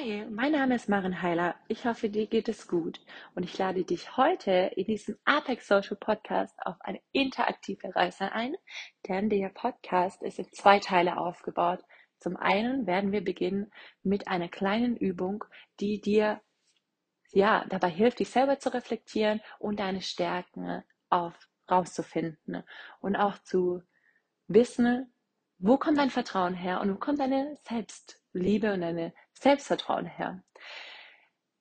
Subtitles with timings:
[0.00, 1.56] Hi, mein Name ist Maren Heiler.
[1.68, 3.00] Ich hoffe, dir geht es gut
[3.34, 8.56] und ich lade dich heute in diesem Apex Social Podcast auf eine interaktive Reise ein,
[9.08, 11.80] denn der Podcast ist in zwei Teile aufgebaut.
[12.18, 13.70] Zum einen werden wir beginnen
[14.02, 15.44] mit einer kleinen Übung,
[15.80, 16.40] die dir
[17.32, 21.34] ja dabei hilft, dich selber zu reflektieren und deine Stärken auf
[21.70, 22.64] rauszufinden
[23.00, 23.82] und auch zu
[24.46, 25.12] wissen,
[25.58, 30.42] wo kommt dein Vertrauen her und wo kommt deine Selbstliebe und deine Selbstvertrauen her.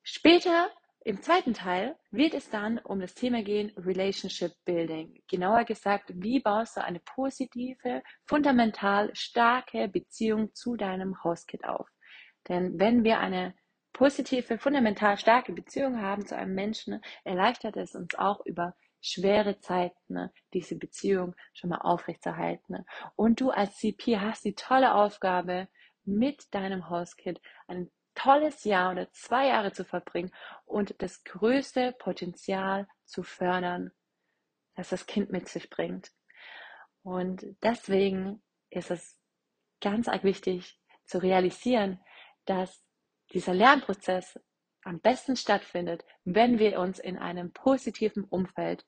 [0.03, 0.69] Später
[1.05, 5.23] im zweiten Teil wird es dann um das Thema gehen Relationship Building.
[5.27, 11.87] Genauer gesagt, wie baust du eine positive, fundamental starke Beziehung zu deinem Hostkit auf?
[12.49, 13.55] Denn wenn wir eine
[13.93, 20.13] positive, fundamental starke Beziehung haben zu einem Menschen, erleichtert es uns auch über schwere Zeiten,
[20.13, 22.85] ne, diese Beziehung schon mal aufrechtzuerhalten.
[23.15, 25.69] Und du als CP hast die tolle Aufgabe,
[26.05, 30.31] mit deinem Hauskind ein tolles Jahr oder zwei Jahre zu verbringen
[30.65, 33.91] und das größte Potenzial zu fördern,
[34.75, 36.11] das das Kind mit sich bringt.
[37.03, 39.17] Und deswegen ist es
[39.81, 41.99] ganz arg wichtig zu realisieren,
[42.45, 42.83] dass
[43.31, 44.39] dieser Lernprozess
[44.83, 48.85] am besten stattfindet, wenn wir uns in einem positiven Umfeld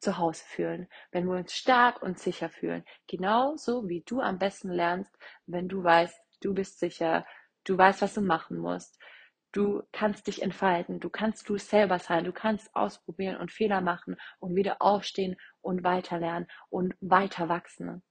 [0.00, 2.84] zu Hause fühlen, wenn wir uns stark und sicher fühlen.
[3.06, 7.26] Genauso wie du am besten lernst, wenn du weißt, du bist sicher,
[7.64, 8.98] du weißt, was du machen musst,
[9.52, 14.16] du kannst dich entfalten, du kannst du selber sein, du kannst ausprobieren und Fehler machen
[14.38, 18.02] und wieder aufstehen und weiterlernen und weiter wachsen.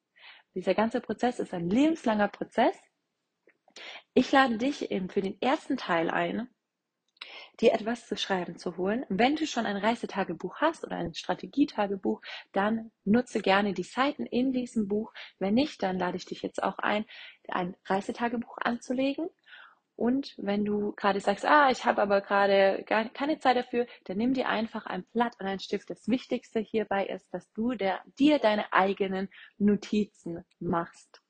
[0.56, 2.76] Dieser ganze Prozess ist ein lebenslanger Prozess.
[4.14, 6.48] Ich lade dich eben für den ersten Teil ein,
[7.62, 9.06] dir etwas zu schreiben zu holen.
[9.10, 12.22] Wenn du schon ein Reisetagebuch hast oder ein Strategietagebuch,
[12.52, 15.14] dann nutze gerne die Seiten in diesem Buch.
[15.40, 17.06] Wenn nicht, dann lade ich dich jetzt auch ein,
[17.48, 19.30] ein Reisetagebuch anzulegen.
[19.96, 24.18] Und wenn du gerade sagst, ah, ich habe aber gerade gar keine Zeit dafür, dann
[24.18, 25.90] nimm dir einfach ein Blatt und ein Stift.
[25.90, 31.22] Das Wichtigste hierbei ist, dass du der, dir deine eigenen Notizen machst.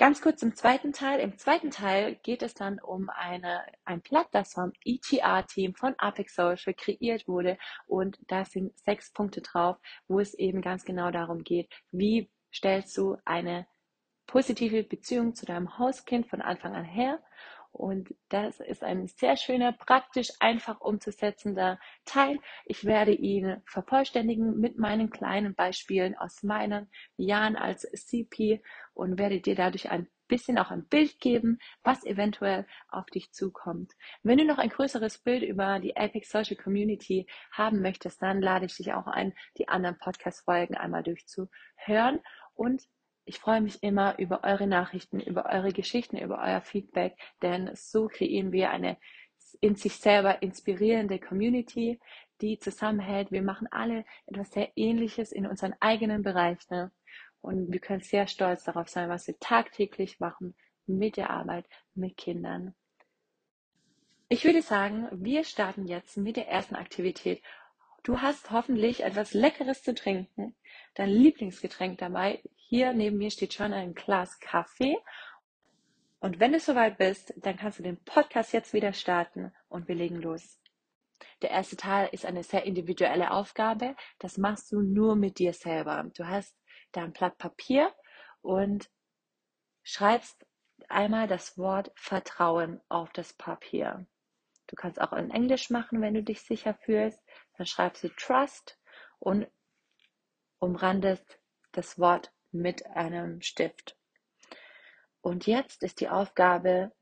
[0.00, 1.20] Ganz kurz im zweiten Teil.
[1.20, 6.36] Im zweiten Teil geht es dann um eine, ein Blatt, das vom ETR-Team von Apex
[6.36, 7.58] Social kreiert wurde.
[7.86, 9.76] Und da sind sechs Punkte drauf,
[10.08, 13.66] wo es eben ganz genau darum geht, wie stellst du eine
[14.26, 17.20] positive Beziehung zu deinem Hauskind von Anfang an her
[17.72, 22.40] und das ist ein sehr schöner, praktisch, einfach umzusetzender Teil.
[22.64, 28.62] Ich werde ihn vervollständigen mit meinen kleinen Beispielen aus meinen Jahren als CP
[29.00, 33.92] und werde dir dadurch ein bisschen auch ein Bild geben, was eventuell auf dich zukommt.
[34.22, 38.66] Wenn du noch ein größeres Bild über die Apex Social Community haben möchtest, dann lade
[38.66, 42.20] ich dich auch ein, die anderen Podcast-Folgen einmal durchzuhören
[42.54, 42.82] und
[43.24, 48.08] ich freue mich immer über eure Nachrichten, über eure Geschichten, über euer Feedback, denn so
[48.08, 48.98] kreieren wir eine
[49.60, 51.98] in sich selber inspirierende Community,
[52.40, 53.32] die zusammenhält.
[53.32, 56.90] Wir machen alle etwas sehr Ähnliches in unseren eigenen Bereichen
[57.40, 60.54] und wir können sehr stolz darauf sein, was wir tagtäglich machen
[60.86, 62.74] mit der Arbeit mit Kindern.
[64.28, 67.42] Ich würde sagen, wir starten jetzt mit der ersten Aktivität.
[68.02, 70.54] Du hast hoffentlich etwas Leckeres zu trinken,
[70.94, 72.42] dein Lieblingsgetränk dabei.
[72.54, 74.96] Hier neben mir steht schon ein Glas Kaffee.
[76.20, 79.94] Und wenn du soweit bist, dann kannst du den Podcast jetzt wieder starten und wir
[79.94, 80.60] legen los.
[81.42, 83.96] Der erste Teil ist eine sehr individuelle Aufgabe.
[84.18, 86.10] Das machst du nur mit dir selber.
[86.14, 86.54] Du hast
[86.92, 87.94] da ein Blatt Papier
[88.42, 88.90] und
[89.82, 90.46] schreibst
[90.88, 94.06] einmal das Wort Vertrauen auf das Papier.
[94.66, 97.22] Du kannst auch in Englisch machen, wenn du dich sicher fühlst.
[97.56, 98.78] Dann schreibst du Trust
[99.18, 99.46] und
[100.58, 101.40] umrandest
[101.72, 103.96] das Wort mit einem Stift.
[105.20, 106.92] Und jetzt ist die Aufgabe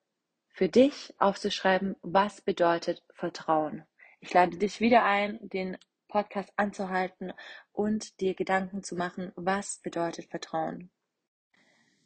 [0.48, 3.84] für dich aufzuschreiben, was bedeutet Vertrauen.
[4.20, 7.32] Ich lade dich wieder ein, den Podcast anzuhalten
[7.72, 10.90] und dir Gedanken zu machen, was bedeutet Vertrauen.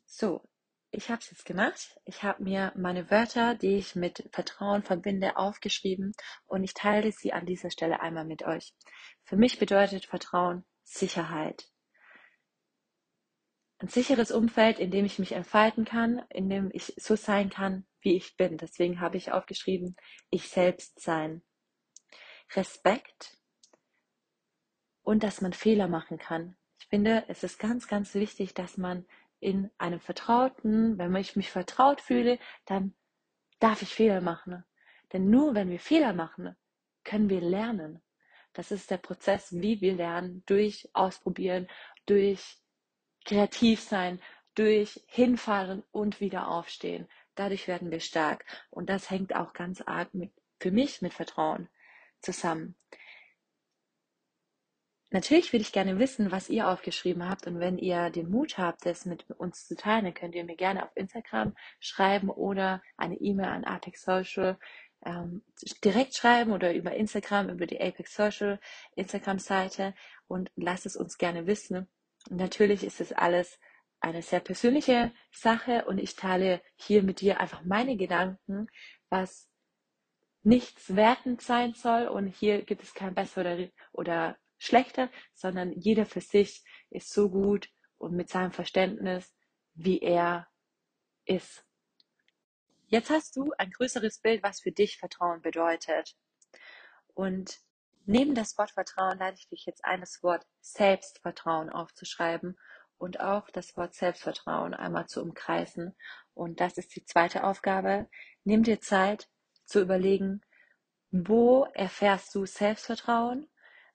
[0.04, 0.43] So,
[0.90, 1.99] ich habe es jetzt gemacht.
[2.04, 6.12] Ich habe mir meine Wörter, die ich mit Vertrauen verbinde, aufgeschrieben
[6.46, 8.75] und ich teile sie an dieser Stelle einmal mit euch.
[9.25, 11.72] Für mich bedeutet Vertrauen Sicherheit,
[13.82, 17.84] ein sicheres Umfeld, in dem ich mich entfalten kann, in dem ich so sein kann,
[18.00, 18.56] wie ich bin.
[18.56, 19.96] Deswegen habe ich aufgeschrieben,
[20.31, 21.43] ich selbst sein.
[22.55, 23.38] Respekt
[25.02, 26.56] und dass man Fehler machen kann.
[26.78, 29.04] Ich finde, es ist ganz, ganz wichtig, dass man
[29.40, 32.94] in einem Vertrauten, wenn ich mich vertraut fühle, dann
[33.58, 34.64] darf ich Fehler machen.
[35.12, 36.56] Denn nur wenn wir Fehler machen,
[37.04, 38.00] können wir lernen.
[38.52, 41.69] Das ist der Prozess, wie wir lernen, durch Ausprobieren,
[42.06, 42.58] durch
[43.25, 44.20] kreativ sein,
[44.55, 47.08] durch hinfallen und wieder aufstehen.
[47.34, 48.44] Dadurch werden wir stark.
[48.70, 51.69] Und das hängt auch ganz arg mit, für mich mit Vertrauen
[52.20, 52.76] zusammen.
[55.12, 58.87] Natürlich würde ich gerne wissen, was ihr aufgeschrieben habt und wenn ihr den Mut habt,
[58.87, 63.17] das mit uns zu teilen, dann könnt ihr mir gerne auf Instagram schreiben oder eine
[63.17, 64.59] E-Mail an Apex Social
[65.05, 65.44] ähm,
[65.85, 68.59] direkt schreiben oder über Instagram, über die Apex Social
[68.97, 69.94] Instagram-Seite
[70.29, 71.88] und lasst es uns gerne wissen.
[72.31, 73.58] Und natürlich ist es alles
[74.00, 78.69] eine sehr persönliche Sache und ich teile hier mit dir einfach meine Gedanken,
[79.11, 79.47] was
[80.43, 86.06] nichts wertend sein soll und hier gibt es kein besser oder, oder schlechter, sondern jeder
[86.06, 87.69] für sich ist so gut
[87.99, 89.35] und mit seinem Verständnis,
[89.75, 90.49] wie er
[91.25, 91.64] ist.
[92.87, 96.14] Jetzt hast du ein größeres Bild, was für dich Vertrauen bedeutet.
[97.14, 97.59] Und
[98.05, 102.58] neben das Wort Vertrauen lade ich dich jetzt ein, das Wort Selbstvertrauen aufzuschreiben
[102.99, 105.97] und auch das Wort Selbstvertrauen einmal zu umkreisen.
[106.35, 108.08] Und das ist die zweite Aufgabe.
[108.44, 109.29] Nimm dir Zeit
[109.65, 110.43] zu überlegen,
[111.11, 113.49] wo erfährst du Selbstvertrauen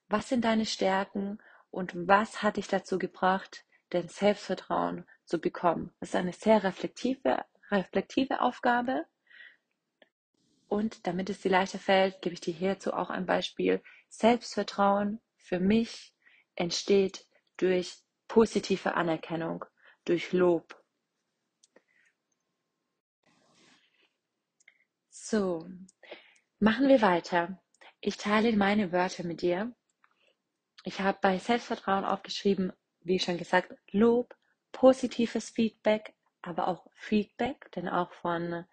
[0.08, 1.38] was sind deine Stärken
[1.70, 5.94] und was hat dich dazu gebracht, dein Selbstvertrauen zu bekommen?
[6.00, 9.06] Das ist eine sehr reflektive, reflektive Aufgabe.
[10.66, 13.82] Und damit es dir leichter fällt, gebe ich dir hierzu auch ein Beispiel.
[14.08, 16.14] Selbstvertrauen für mich
[16.54, 17.26] entsteht
[17.56, 17.96] durch
[18.28, 19.64] positive Anerkennung,
[20.04, 20.82] durch Lob.
[25.10, 25.66] So,
[26.58, 27.62] machen wir weiter.
[28.00, 29.74] Ich teile meine Wörter mit dir
[30.84, 34.34] ich habe bei Selbstvertrauen aufgeschrieben, wie schon gesagt, Lob,
[34.72, 38.64] positives Feedback, aber auch Feedback, denn auch von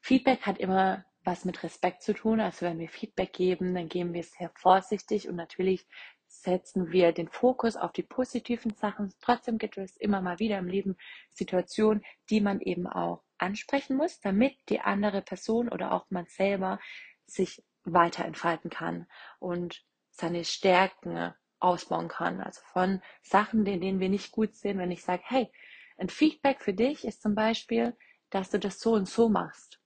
[0.00, 2.40] Feedback hat immer was mit Respekt zu tun.
[2.40, 5.86] Also wenn wir Feedback geben, dann geben wir es sehr vorsichtig und natürlich
[6.28, 9.12] setzen wir den Fokus auf die positiven Sachen.
[9.20, 10.96] Trotzdem gibt es immer mal wieder im Leben
[11.30, 16.78] Situationen, die man eben auch ansprechen muss, damit die andere Person oder auch man selber
[17.26, 19.06] sich weiter entfalten kann.
[19.38, 19.84] Und
[20.16, 22.40] seine Stärken ausbauen kann.
[22.40, 25.50] Also von Sachen, in denen wir nicht gut sind, wenn ich sage, hey,
[25.98, 27.96] ein Feedback für dich ist zum Beispiel,
[28.30, 29.80] dass du das so und so machst.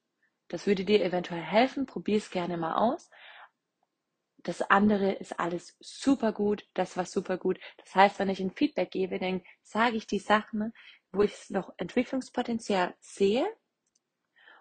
[0.47, 1.85] Das würde dir eventuell helfen.
[1.85, 3.09] Probier es gerne mal aus.
[4.43, 6.67] Das andere ist alles super gut.
[6.73, 7.59] Das war super gut.
[7.77, 10.73] Das heißt, wenn ich ein Feedback gebe, dann sage ich die Sachen,
[11.11, 13.45] wo ich noch Entwicklungspotenzial sehe.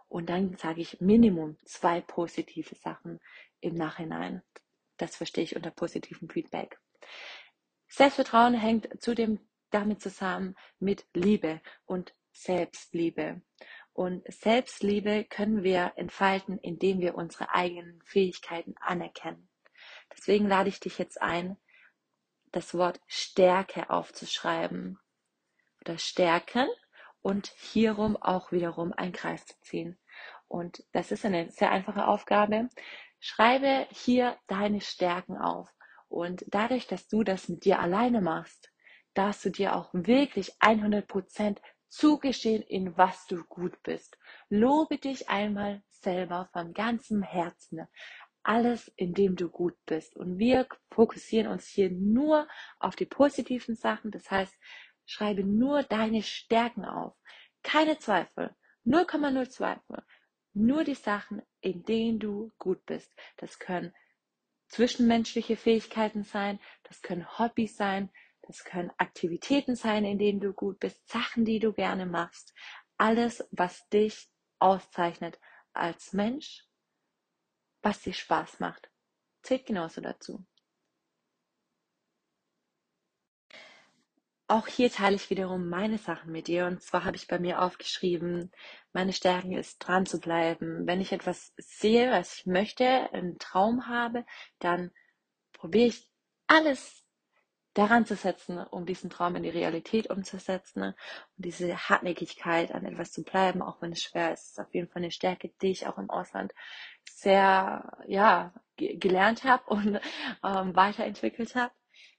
[0.08, 3.20] Und dann sage ich Minimum zwei positive Sachen
[3.60, 4.42] im Nachhinein.
[5.00, 6.78] Das verstehe ich unter positivem Feedback.
[7.88, 13.40] Selbstvertrauen hängt zudem damit zusammen mit Liebe und Selbstliebe.
[13.92, 19.48] Und Selbstliebe können wir entfalten, indem wir unsere eigenen Fähigkeiten anerkennen.
[20.12, 21.56] Deswegen lade ich dich jetzt ein,
[22.52, 24.98] das Wort Stärke aufzuschreiben
[25.80, 26.68] oder Stärken
[27.22, 29.98] und hierum auch wiederum einen Kreis zu ziehen.
[30.46, 32.68] Und das ist eine sehr einfache Aufgabe.
[33.20, 35.72] Schreibe hier deine Stärken auf.
[36.08, 38.72] Und dadurch, dass du das mit dir alleine machst,
[39.14, 41.58] darfst du dir auch wirklich 100%
[41.88, 44.16] zugestehen, in was du gut bist.
[44.48, 47.86] Lobe dich einmal selber von ganzem Herzen.
[48.42, 50.16] Alles, in dem du gut bist.
[50.16, 52.48] Und wir fokussieren uns hier nur
[52.78, 54.10] auf die positiven Sachen.
[54.10, 54.58] Das heißt,
[55.04, 57.14] schreibe nur deine Stärken auf.
[57.62, 58.56] Keine Zweifel.
[58.86, 60.02] 0,0 Zweifel
[60.52, 63.14] nur die Sachen, in denen du gut bist.
[63.36, 63.94] Das können
[64.68, 68.10] zwischenmenschliche Fähigkeiten sein, das können Hobbys sein,
[68.42, 72.54] das können Aktivitäten sein, in denen du gut bist, Sachen, die du gerne machst.
[72.96, 74.28] Alles, was dich
[74.58, 75.38] auszeichnet
[75.72, 76.66] als Mensch,
[77.82, 78.90] was dir Spaß macht,
[79.42, 80.44] zählt genauso dazu.
[84.50, 86.66] Auch hier teile ich wiederum meine Sachen mit dir.
[86.66, 88.50] Und zwar habe ich bei mir aufgeschrieben,
[88.92, 90.88] meine Stärken ist dran zu bleiben.
[90.88, 94.26] Wenn ich etwas sehe, was ich möchte, einen Traum habe,
[94.58, 94.90] dann
[95.52, 96.10] probiere ich
[96.48, 97.04] alles
[97.74, 100.82] daran zu setzen, um diesen Traum in die Realität umzusetzen.
[100.82, 100.96] Und
[101.36, 105.02] diese Hartnäckigkeit an etwas zu bleiben, auch wenn es schwer ist, ist auf jeden Fall
[105.02, 106.52] eine Stärke, die ich auch im Ausland
[107.08, 110.00] sehr, ja, gelernt habe und
[110.44, 111.72] ähm, weiterentwickelt habe.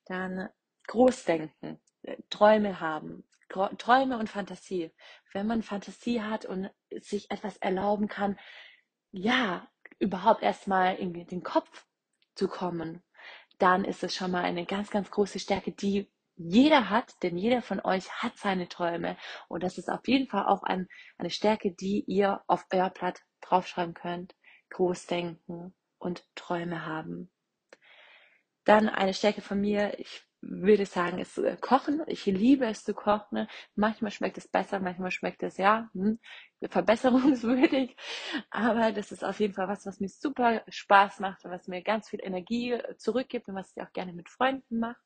[0.06, 0.48] Dann
[0.88, 1.82] Großdenken
[2.30, 3.26] Träume haben.
[3.50, 4.92] Träume und Fantasie.
[5.34, 8.40] Wenn man Fantasie hat und sich etwas erlauben kann,
[9.12, 9.68] ja,
[10.00, 11.86] überhaupt erstmal in den Kopf
[12.34, 13.04] zu kommen,
[13.60, 17.62] dann ist es schon mal eine ganz, ganz große Stärke, die jeder hat, denn jeder
[17.62, 19.18] von euch hat seine Träume.
[19.48, 23.22] Und das ist auf jeden Fall auch ein, eine Stärke, die ihr auf euer Blatt
[23.42, 24.34] draufschreiben könnt.
[24.70, 27.30] Groß denken und Träume haben.
[28.64, 32.02] Dann eine Stärke von mir, ich würde sagen, ist äh, Kochen.
[32.08, 33.48] Ich liebe es zu kochen.
[33.76, 36.20] Manchmal schmeckt es besser, manchmal schmeckt es ja hm,
[36.70, 37.96] verbesserungswürdig.
[38.50, 41.84] Aber das ist auf jeden Fall was, was mir super Spaß macht und was mir
[41.84, 45.00] ganz viel Energie äh, zurückgibt und was ich auch gerne mit Freunden mache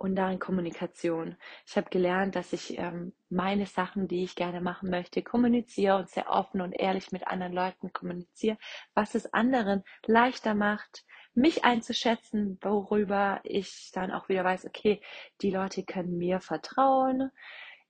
[0.00, 1.36] und dann Kommunikation.
[1.66, 6.08] Ich habe gelernt, dass ich ähm, meine Sachen, die ich gerne machen möchte, kommuniziere und
[6.08, 8.56] sehr offen und ehrlich mit anderen Leuten kommuniziere,
[8.94, 15.00] was es anderen leichter macht, mich einzuschätzen, worüber ich dann auch wieder weiß, okay,
[15.42, 17.30] die Leute können mir vertrauen,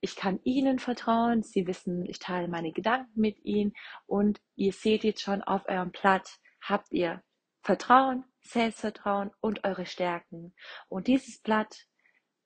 [0.03, 3.73] ich kann ihnen vertrauen, sie wissen, ich teile meine Gedanken mit ihnen.
[4.07, 7.21] Und ihr seht jetzt schon auf eurem Blatt, habt ihr
[7.61, 10.55] Vertrauen, Selbstvertrauen und eure Stärken.
[10.89, 11.85] Und dieses Blatt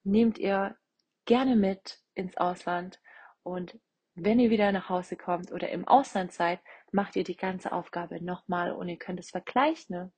[0.04, 0.75] nehmt ihr
[1.24, 3.00] gerne mit ins Ausland.
[3.42, 3.80] Und
[4.16, 6.60] wenn ihr wieder nach Hause kommt oder im Ausland seid,
[6.92, 8.74] macht ihr die ganze Aufgabe nochmal.
[8.74, 10.12] Und ihr könnt es vergleichen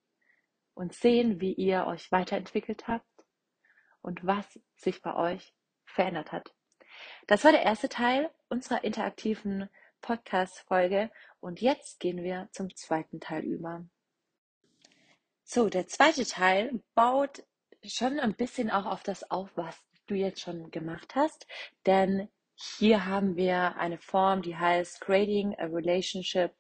[0.78, 3.06] und sehen, wie ihr euch weiterentwickelt habt
[4.02, 5.54] und was sich bei euch
[5.86, 6.54] verändert hat.
[7.26, 9.70] Das war der erste Teil unserer interaktiven
[10.02, 13.86] Podcast-Folge und jetzt gehen wir zum zweiten Teil über.
[15.44, 17.44] So, der zweite Teil baut
[17.84, 21.48] schon ein bisschen auch auf das auf, was du jetzt schon gemacht hast,
[21.86, 26.54] denn hier haben wir eine Form, die heißt Creating a Relationship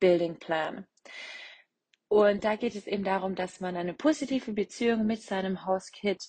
[0.00, 0.86] Building Plan.
[2.08, 6.22] Und da geht es eben darum, dass man eine positive Beziehung mit seinem Hauskit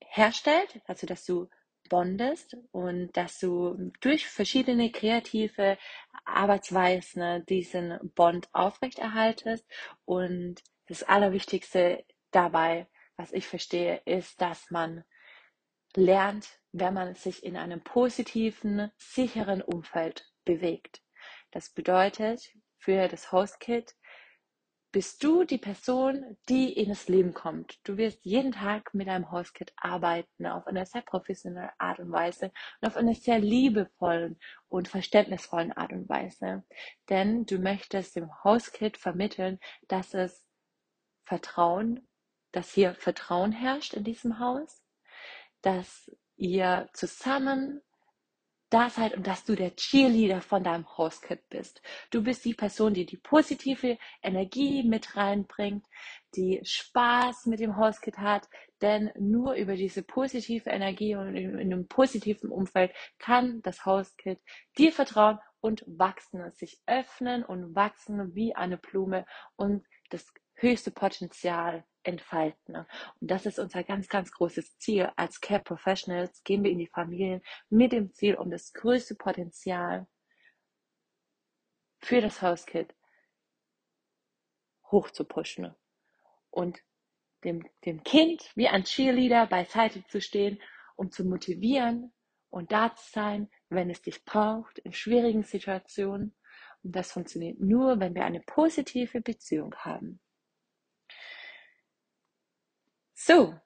[0.00, 1.48] herstellt, also dass du
[1.88, 5.78] bondest und dass du durch verschiedene kreative
[6.24, 9.66] Arbeitsweisen diesen Bond aufrechterhaltest.
[10.04, 12.86] Und das Allerwichtigste dabei
[13.16, 15.04] was ich verstehe, ist, dass man
[15.94, 21.02] lernt, wenn man sich in einem positiven, sicheren Umfeld bewegt.
[21.52, 23.94] Das bedeutet, für das Hostkit
[24.94, 27.80] bist du die Person, die in das Leben kommt.
[27.82, 32.52] Du wirst jeden Tag mit deinem Hostkit arbeiten, auf eine sehr professionelle Art und Weise
[32.80, 36.64] und auf eine sehr liebevollen und verständnisvollen Art und Weise.
[37.10, 39.58] Denn du möchtest dem Hostkit vermitteln,
[39.88, 40.46] dass es
[41.24, 42.06] Vertrauen
[42.54, 44.82] dass hier Vertrauen herrscht in diesem Haus,
[45.60, 47.82] dass ihr zusammen
[48.74, 51.80] da seid und dass du der Cheerleader von deinem Hauskit bist.
[52.10, 55.86] Du bist die Person, die die positive Energie mit reinbringt,
[56.34, 58.48] die Spaß mit dem Hauskit hat,
[58.82, 64.40] denn nur über diese positive Energie und in, in einem positiven Umfeld kann das Hauskit
[64.76, 71.84] dir vertrauen und wachsen, sich öffnen und wachsen wie eine Blume und das höchste Potenzial
[72.04, 72.74] entfalten.
[72.74, 72.86] Ne?
[73.20, 75.10] Und das ist unser ganz, ganz großes Ziel.
[75.16, 80.06] Als Care Professionals gehen wir in die Familien mit dem Ziel, um das größte Potenzial
[82.00, 82.94] für das Hauskit
[84.90, 85.74] hochzupushen
[86.50, 86.78] und
[87.44, 90.60] dem, dem Kind wie ein Cheerleader beiseite zu stehen,
[90.96, 92.12] um zu motivieren
[92.50, 96.36] und da zu sein, wenn es dich braucht, in schwierigen Situationen.
[96.82, 100.20] Und das funktioniert nur, wenn wir eine positive Beziehung haben.
[103.26, 103.58] So,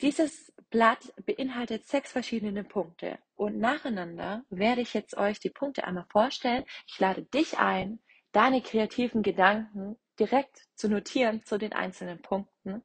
[0.00, 6.06] dieses Blatt beinhaltet sechs verschiedene Punkte und nacheinander werde ich jetzt euch die Punkte einmal
[6.08, 6.64] vorstellen.
[6.86, 8.00] Ich lade dich ein,
[8.32, 12.72] deine kreativen Gedanken direkt zu notieren zu den einzelnen Punkten.
[12.72, 12.84] Und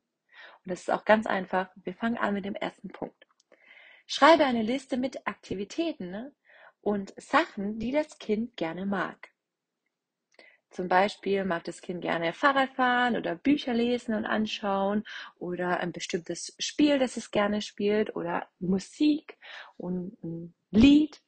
[0.66, 1.70] das ist auch ganz einfach.
[1.76, 3.26] Wir fangen an mit dem ersten Punkt.
[4.06, 6.36] Schreibe eine Liste mit Aktivitäten ne,
[6.82, 9.30] und Sachen, die das Kind gerne mag.
[10.70, 15.04] Zum Beispiel mag das Kind gerne Fahrrad fahren oder Bücher lesen und anschauen
[15.40, 19.38] oder ein bestimmtes Spiel, das es gerne spielt oder Musik
[19.78, 21.22] und ein Lied.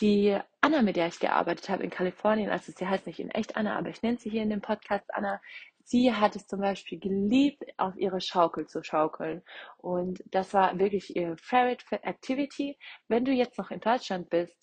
[0.00, 3.56] Die Anna, mit der ich gearbeitet habe in Kalifornien, also sie heißt nicht in echt
[3.56, 5.40] Anna, aber ich nenne sie hier in dem Podcast Anna,
[5.84, 9.42] sie hat es zum Beispiel geliebt, auf ihre Schaukel zu schaukeln.
[9.78, 12.78] Und das war wirklich ihr Favorite Activity.
[13.08, 14.56] Wenn du jetzt noch in Deutschland bist,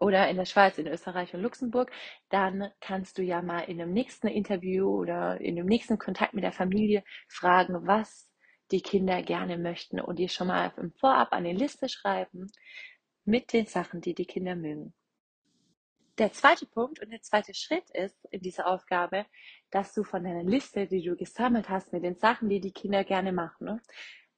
[0.00, 1.90] oder in der Schweiz, in Österreich und Luxemburg,
[2.30, 6.44] dann kannst du ja mal in dem nächsten Interview oder in dem nächsten Kontakt mit
[6.44, 8.30] der Familie fragen, was
[8.70, 12.46] die Kinder gerne möchten und dir schon mal im Vorab eine Liste schreiben
[13.24, 14.94] mit den Sachen, die die Kinder mögen.
[16.18, 19.26] der zweite Punkt und der zweite Schritt ist in dieser Aufgabe,
[19.70, 23.04] dass du von deiner Liste, die du gesammelt hast mit den Sachen, die die Kinder
[23.04, 23.80] gerne machen, ne,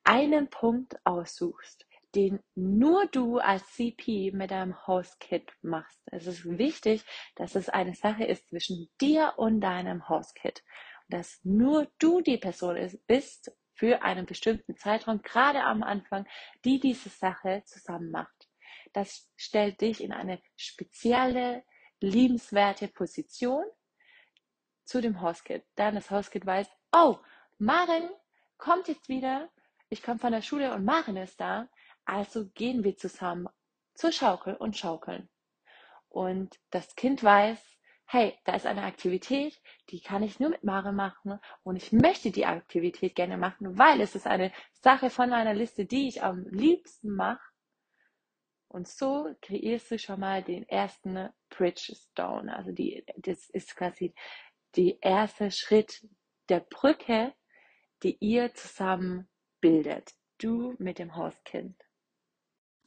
[0.05, 6.01] einen Punkt aussuchst, den nur du als CP mit deinem Host-Kit machst.
[6.07, 7.05] Es ist wichtig,
[7.37, 10.63] dass es eine Sache ist zwischen dir und deinem Host-Kit.
[11.09, 12.77] Dass nur du die Person
[13.07, 16.27] bist für einen bestimmten Zeitraum, gerade am Anfang,
[16.65, 18.49] die diese Sache zusammen macht.
[18.93, 21.65] Das stellt dich in eine spezielle,
[22.01, 23.65] liebenswerte Position
[24.85, 25.65] zu dem Hauskit.
[25.77, 27.19] Dann das Hauskit weiß, oh,
[27.59, 28.11] Maren
[28.59, 29.51] kommt jetzt wieder,
[29.89, 31.69] ich komme von der Schule und Maren ist da,
[32.11, 33.49] also gehen wir zusammen
[33.95, 35.29] zur Schaukel und schaukeln.
[36.09, 37.59] Und das Kind weiß,
[38.07, 42.33] hey, da ist eine Aktivität, die kann ich nur mit Maren machen und ich möchte
[42.33, 46.45] die Aktivität gerne machen, weil es ist eine Sache von meiner Liste, die ich am
[46.51, 47.51] liebsten mache
[48.67, 52.57] und so kreierst du schon mal den ersten Bridgestone.
[52.57, 54.15] Also die, das ist quasi
[54.77, 56.07] der erste Schritt
[56.49, 57.35] der Brücke,
[58.03, 59.29] die ihr zusammen
[59.61, 60.13] bildet.
[60.39, 61.77] Du mit dem Hauskind.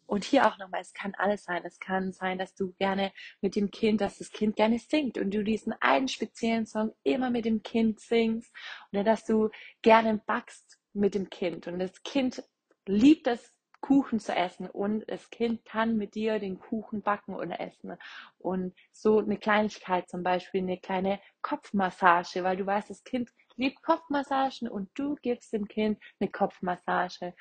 [0.06, 1.64] Und hier auch nochmal, es kann alles sein.
[1.66, 5.34] Es kann sein, dass du gerne mit dem Kind, dass das Kind gerne singt und
[5.34, 8.54] du diesen einen speziellen Song immer mit dem Kind singst
[8.92, 9.50] oder dass du
[9.82, 12.44] gerne backst mit dem Kind und das Kind
[12.86, 13.52] liebt es
[13.84, 17.98] Kuchen zu essen und das Kind kann mit dir den Kuchen backen oder essen.
[18.38, 23.84] Und so eine Kleinigkeit, zum Beispiel eine kleine Kopfmassage, weil du weißt, das Kind liebt
[23.84, 27.36] Kopfmassagen und du gibst dem Kind eine Kopfmassage.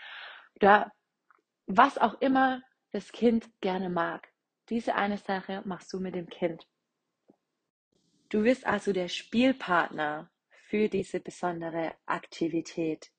[0.56, 0.90] Oder
[1.76, 4.28] was auch immer das Kind gerne mag.
[4.68, 6.66] Diese eine Sache machst du mit dem Kind.
[8.28, 10.30] Du wirst also der Spielpartner
[10.68, 13.10] für diese besondere Aktivität.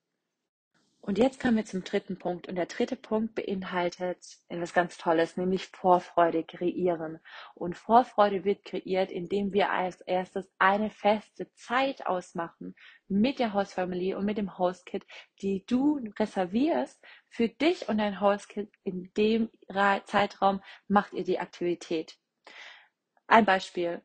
[1.06, 2.48] Und jetzt kommen wir zum dritten Punkt.
[2.48, 7.20] Und der dritte Punkt beinhaltet etwas ganz Tolles, nämlich Vorfreude kreieren.
[7.56, 12.74] Und Vorfreude wird kreiert, indem wir als erstes eine feste Zeit ausmachen
[13.10, 15.06] mit der Hostfamilie und mit dem Hostkit,
[15.42, 18.72] die du reservierst für dich und dein Hostkit.
[18.86, 19.50] In dem
[20.06, 22.18] Zeitraum macht ihr die Aktivität.
[23.28, 24.02] Ein Beispiel.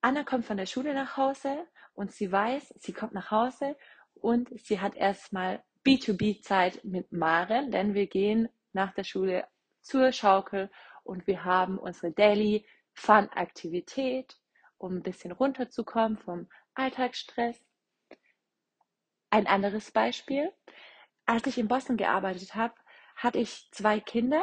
[0.00, 3.76] Anna kommt von der Schule nach Hause und sie weiß, sie kommt nach Hause
[4.14, 9.46] und sie hat erstmal B2B-Zeit mit Maren, denn wir gehen nach der Schule
[9.82, 10.68] zur Schaukel
[11.04, 14.36] und wir haben unsere Daily Fun-Aktivität,
[14.78, 17.64] um ein bisschen runterzukommen vom Alltagsstress.
[19.30, 20.52] Ein anderes Beispiel.
[21.24, 22.74] Als ich in Boston gearbeitet habe,
[23.14, 24.42] hatte ich zwei Kinder.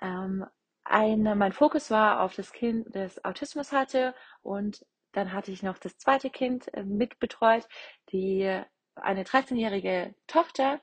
[0.00, 0.44] Ähm,
[0.82, 5.78] eine, mein Fokus war auf das Kind, das Autismus hatte und dann hatte ich noch
[5.78, 7.68] das zweite Kind äh, mitbetreut,
[8.10, 10.80] die eine 13-jährige Tochter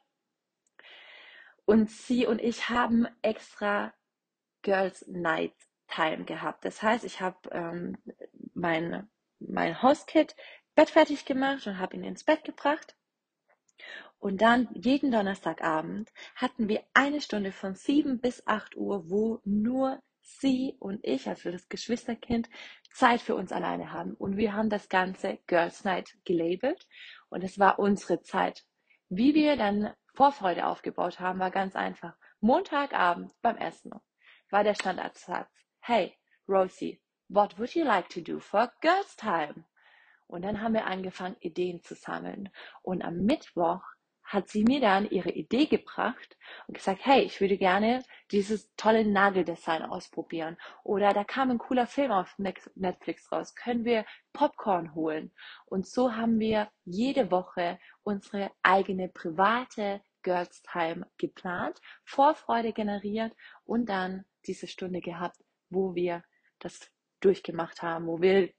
[1.66, 3.94] und sie und ich haben extra
[4.62, 5.54] Girls Night
[5.88, 6.66] Time gehabt.
[6.66, 7.98] Das heißt, ich habe ähm,
[8.54, 10.36] mein, mein Hostkit
[10.76, 12.96] Bett fertig gemacht und habe ihn ins Bett gebracht.
[14.20, 20.02] Und dann jeden Donnerstagabend hatten wir eine Stunde von 7 bis 8 Uhr, wo nur
[20.22, 22.50] sie und ich, also das Geschwisterkind,
[22.92, 24.14] Zeit für uns alleine haben.
[24.14, 26.88] Und wir haben das Ganze Girls Night gelabelt.
[27.30, 28.66] Und es war unsere Zeit.
[29.10, 32.18] Wie wir dann Vorfreude aufgebaut haben, war ganz einfach.
[32.42, 33.92] Montagabend beim Essen
[34.50, 35.50] war der Standardsatz.
[35.80, 39.66] Hey, Rosie, what would you like to do for Girls Time?
[40.28, 42.50] Und dann haben wir angefangen, Ideen zu sammeln.
[42.82, 43.82] Und am Mittwoch
[44.30, 46.38] hat sie mir dann ihre Idee gebracht
[46.68, 50.56] und gesagt, hey, ich würde gerne dieses tolle Nageldesign ausprobieren.
[50.84, 53.56] Oder da kam ein cooler Film auf Netflix raus.
[53.56, 55.32] Können wir Popcorn holen?
[55.66, 63.90] Und so haben wir jede Woche unsere eigene private Girls Time geplant, Vorfreude generiert und
[63.90, 66.24] dann diese Stunde gehabt, wo wir
[66.60, 68.52] das durchgemacht haben, wo wir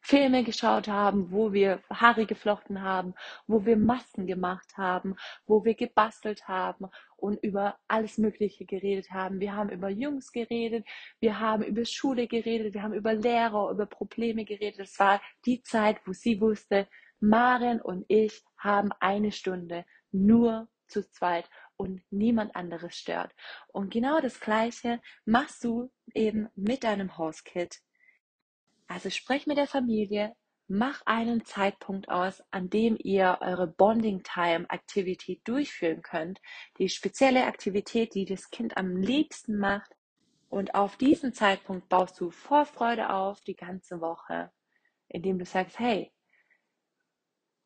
[0.00, 3.14] Filme geschaut haben, wo wir Haare geflochten haben,
[3.46, 9.40] wo wir Masken gemacht haben, wo wir gebastelt haben und über alles Mögliche geredet haben.
[9.40, 10.86] Wir haben über Jungs geredet,
[11.20, 14.80] wir haben über Schule geredet, wir haben über Lehrer, über Probleme geredet.
[14.80, 16.88] Es war die Zeit, wo sie wusste,
[17.20, 23.32] Maren und ich haben eine Stunde nur zu zweit und niemand anderes stört.
[23.68, 27.80] Und genau das Gleiche machst du eben mit deinem Hauskit
[28.92, 30.36] also sprech mit der Familie,
[30.68, 36.40] mach einen Zeitpunkt aus, an dem ihr eure Bonding Time Aktivität durchführen könnt.
[36.78, 39.90] Die spezielle Aktivität, die das Kind am liebsten macht.
[40.50, 44.52] Und auf diesen Zeitpunkt baust du Vorfreude auf die ganze Woche,
[45.08, 46.12] indem du sagst, hey,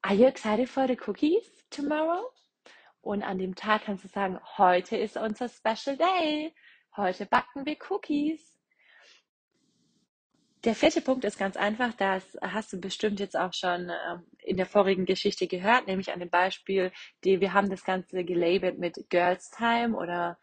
[0.03, 2.31] are you excited for the cookies tomorrow?
[3.01, 6.55] Und an dem Tag kannst du sagen, heute ist unser Special Day.
[6.97, 8.56] Heute backen wir Cookies.
[10.67, 14.57] Der vierte Punkt ist ganz einfach, das hast du bestimmt jetzt auch schon ähm, in
[14.57, 16.91] der vorigen Geschichte gehört, nämlich an dem Beispiel,
[17.23, 20.41] die wir haben das Ganze gelabelt mit Girls Time oder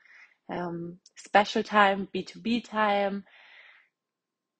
[0.48, 3.26] ähm, Special Time, B2B Time.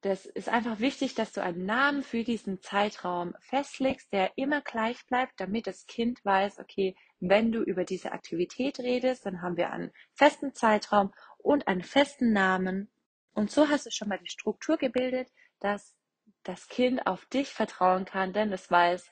[0.02, 5.06] Das ist einfach wichtig, dass du einen Namen für diesen Zeitraum festlegst, der immer gleich
[5.06, 9.72] bleibt, damit das Kind weiß, okay, wenn du über diese Aktivität redest, dann haben wir
[9.72, 12.92] einen festen Zeitraum und einen festen Namen.
[13.32, 15.30] Und so hast du schon mal die Struktur gebildet,
[15.64, 15.96] dass
[16.44, 19.10] das Kind auf dich vertrauen kann, denn es weiß,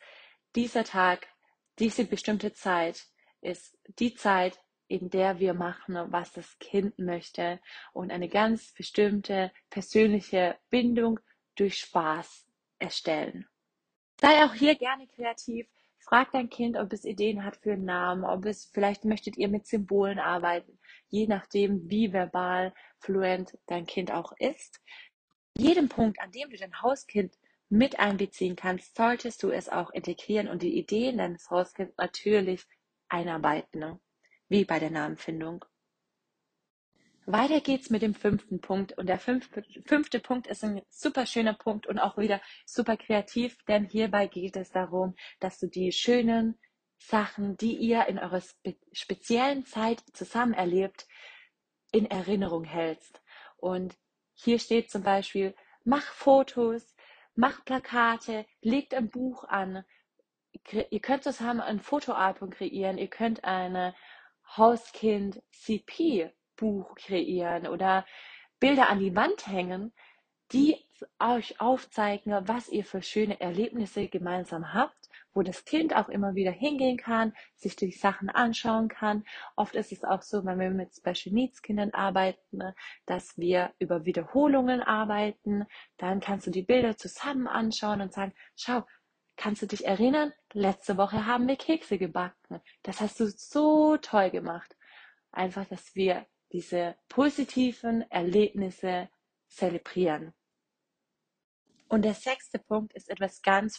[0.56, 1.28] dieser Tag,
[1.80, 3.08] diese bestimmte Zeit
[3.40, 7.62] ist die Zeit, in der wir machen, was das Kind möchte
[7.94, 11.22] und eine ganz bestimmte persönliche Bindung
[11.56, 12.46] durch Spaß
[12.78, 13.48] erstellen.
[14.20, 15.68] Sei auch hier gerne kreativ.
[16.00, 19.48] Frag dein Kind, ob es Ideen hat für einen Namen, ob es vielleicht möchtet ihr
[19.48, 24.82] mit Symbolen arbeiten, je nachdem, wie verbal fluent dein Kind auch ist.
[25.58, 27.38] Jedem Punkt, an dem du dein Hauskind
[27.70, 32.66] mit einbeziehen kannst, solltest du es auch integrieren und die Ideen deines Hauskinds natürlich
[33.10, 33.80] einarbeiten.
[33.80, 34.00] Ne?
[34.52, 35.64] wie bei der Namenfindung.
[37.26, 38.98] Weiter geht's mit dem fünften Punkt.
[38.98, 43.58] Und der fünfte, fünfte Punkt ist ein super schöner Punkt und auch wieder super kreativ,
[43.70, 46.60] denn hierbei geht es darum, dass du die schönen
[46.98, 51.08] Sachen, die ihr in eurer spe speziellen Zeit zusammen erlebt,
[51.94, 53.22] in Erinnerung hältst.
[53.56, 53.98] Und
[54.44, 56.96] hier steht zum Beispiel, mach Fotos,
[57.36, 59.84] mach Plakate, legt ein Buch an.
[60.90, 63.96] Ihr könnt zusammen ein Fotoalbum kreieren, ihr könnt eine
[64.58, 68.06] Hauskind CP Buch kreieren oder
[68.60, 69.94] Bilder an die Wand hängen,
[70.52, 70.76] die
[71.20, 75.01] euch aufzeigen, was ihr für schöne Erlebnisse gemeinsam habt,
[75.34, 79.24] wo das Kind auch immer wieder hingehen kann, sich die Sachen anschauen kann.
[79.56, 83.74] Oft ist es auch so, wenn wir mit Special Needs Kindern arbeiten, ne, dass wir
[83.80, 85.66] über Wiederholungen arbeiten.
[85.98, 88.84] Dann kannst du die Bilder zusammen anschauen und sagen, schau,
[89.38, 90.34] Kannst du dich erinnern?
[90.54, 92.62] Letzte Woche haben wir Kekse gebacken.
[92.84, 94.78] Das hast du so toll gemacht.
[95.32, 99.10] Einfach, dass wir diese positiven Erlebnisse
[99.48, 100.34] zelebrieren.
[101.88, 103.78] Und der sechste Punkt ist etwas ganz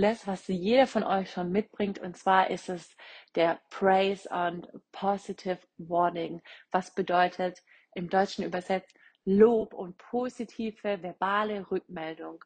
[0.00, 1.98] Fundamentales, was jeder von euch schon mitbringt.
[1.98, 2.96] Und zwar ist es
[3.34, 6.40] der Praise and Positive Warning.
[6.70, 7.62] Was bedeutet
[7.94, 12.42] im Deutschen übersetzt Lob und positive verbale Rückmeldung.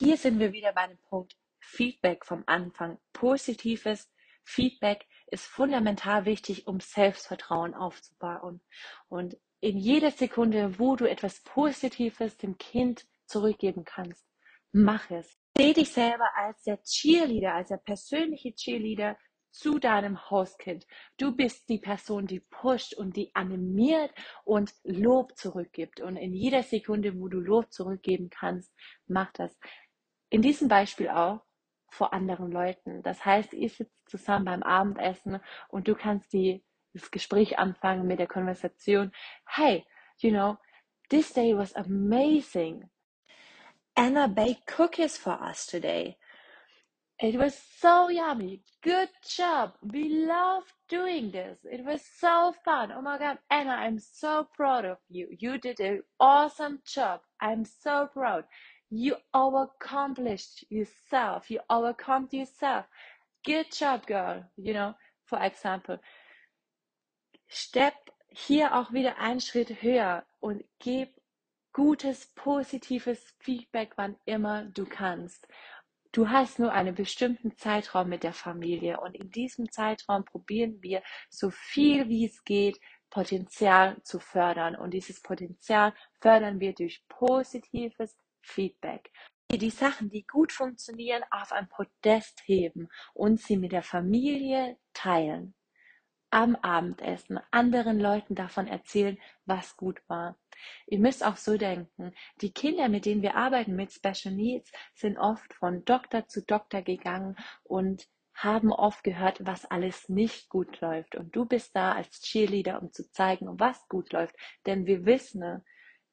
[0.00, 2.98] Hier sind wir wieder bei dem Punkt Feedback vom Anfang.
[3.12, 4.10] Positives
[4.42, 8.60] Feedback ist fundamental wichtig, um Selbstvertrauen aufzubauen.
[9.08, 14.26] Und in jeder Sekunde, wo du etwas Positives dem Kind zurückgeben kannst,
[14.72, 15.38] mach es.
[15.60, 19.18] Seh dich selber als der Cheerleader, als der persönliche Cheerleader
[19.50, 20.86] zu deinem Hauskind.
[21.18, 24.10] Du bist die Person, die pusht und die animiert
[24.44, 26.00] und Lob zurückgibt.
[26.00, 28.72] Und in jeder Sekunde, wo du Lob zurückgeben kannst,
[29.06, 29.54] mach das
[30.30, 31.42] in diesem Beispiel auch
[31.90, 33.02] vor anderen Leuten.
[33.02, 38.18] Das heißt, ihr sitzt zusammen beim Abendessen und du kannst die, das Gespräch anfangen mit
[38.18, 39.12] der Konversation.
[39.46, 39.84] Hey,
[40.20, 40.56] you know,
[41.10, 42.88] this day was amazing.
[43.96, 46.16] Anna baked cookies for us today.
[47.20, 48.62] It was so yummy.
[48.82, 49.74] Good job.
[49.82, 51.58] We love doing this.
[51.64, 52.92] It was so fun.
[52.96, 55.28] Oh my God, Anna, I'm so proud of you.
[55.38, 57.20] You did an awesome job.
[57.40, 58.44] I'm so proud.
[58.90, 61.50] You overaccomplished yourself.
[61.50, 62.86] You overcome yourself.
[63.44, 64.44] Good job, girl.
[64.56, 64.94] You know,
[65.26, 65.98] for example.
[67.48, 67.94] Step
[68.30, 71.19] hier auch wieder einen Schritt höher und gib
[71.72, 75.46] gutes, positives Feedback, wann immer du kannst.
[76.12, 81.02] Du hast nur einen bestimmten Zeitraum mit der Familie und in diesem Zeitraum probieren wir
[81.28, 82.80] so viel wie es geht
[83.10, 89.10] Potenzial zu fördern und dieses Potenzial fördern wir durch positives Feedback.
[89.52, 95.54] Die Sachen, die gut funktionieren, auf ein Podest heben und sie mit der Familie teilen.
[96.30, 100.38] Am Abendessen anderen Leuten davon erzählen, was gut war.
[100.86, 105.18] Ihr müsst auch so denken, die Kinder, mit denen wir arbeiten mit Special Needs, sind
[105.18, 111.14] oft von Doktor zu Doktor gegangen und haben oft gehört, was alles nicht gut läuft.
[111.14, 114.34] Und du bist da als Cheerleader, um zu zeigen, was gut läuft.
[114.66, 115.62] Denn wir wissen,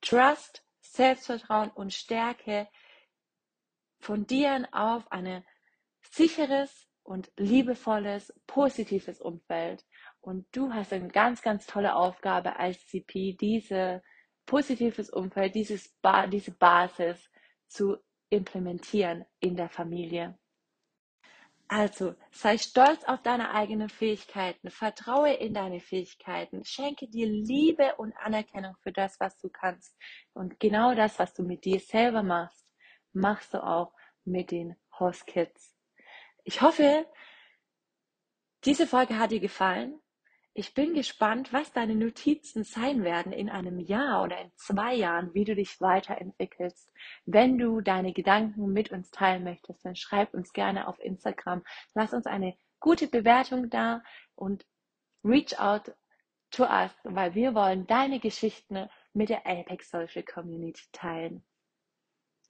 [0.01, 2.67] Trust Selbstvertrauen und Stärke
[3.99, 5.45] fundieren auf ein
[6.01, 9.85] sicheres und liebevolles, positives Umfeld.
[10.19, 14.03] Und du hast eine ganz, ganz tolle Aufgabe als CP, diese
[14.47, 17.29] positives Umfeld, dieses ba diese Basis
[17.67, 17.97] zu
[18.29, 20.39] implementieren in der Familie.
[21.69, 28.15] Also, sei stolz auf deine eigenen Fähigkeiten, vertraue in deine Fähigkeiten, schenke dir Liebe und
[28.15, 29.93] Anerkennung für das, was du kannst.
[30.33, 32.65] Und genau das, was du mit dir selber machst,
[33.11, 35.75] machst du auch mit den Host Kids.
[36.45, 37.05] Ich hoffe,
[38.63, 39.99] diese Folge hat dir gefallen.
[40.59, 45.31] Ich bin gespannt, was deine Notizen sein werden in einem Jahr oder in zwei Jahren,
[45.35, 46.91] wie du dich weiterentwickelst.
[47.27, 51.63] Wenn du deine Gedanken mit uns teilen möchtest, dann schreib uns gerne auf Instagram.
[51.93, 54.01] Lass uns eine gute Bewertung da
[54.33, 54.65] und
[55.23, 55.93] reach out
[56.49, 61.45] to us, weil wir wollen deine Geschichten mit der Apex Social Community teilen.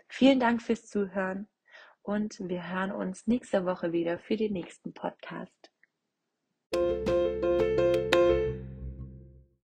[0.08, 1.50] Vielen Dank fürs Zuhören
[2.04, 5.70] und wir hören uns nächste Woche wieder für den nächsten Podcast.